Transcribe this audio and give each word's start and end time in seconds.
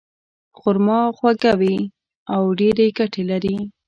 خرما 0.59 0.99
خواږه 1.17 1.53
وي 1.59 1.77
او 2.33 2.41
ډېرې 2.59 2.87
ګټې 2.97 3.23
لري. 3.31 3.57